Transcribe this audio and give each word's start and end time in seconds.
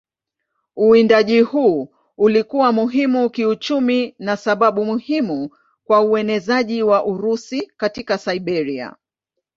Uwindaji 0.75 1.41
huu 1.41 1.89
ulikuwa 2.17 2.71
muhimu 2.71 3.29
kiuchumi 3.29 4.15
na 4.19 4.37
sababu 4.37 4.85
muhimu 4.85 5.49
kwa 5.83 6.01
uenezaji 6.01 6.83
wa 6.83 7.05
Urusi 7.05 7.71
katika 7.77 8.17
Siberia. 8.17 8.95